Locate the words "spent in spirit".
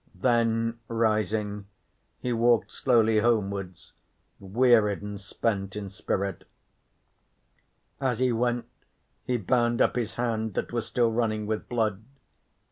5.21-6.45